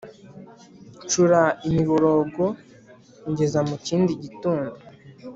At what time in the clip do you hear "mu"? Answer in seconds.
3.69-3.75